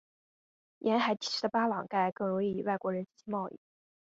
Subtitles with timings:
[0.79, 3.59] 沿海地区的巴朗盖更容易与外国人进行贸易。